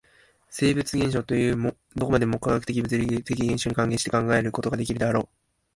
[0.49, 5.29] 生物現象というも、どこまでも化学的物理的現象に還元して考えることができるであろう。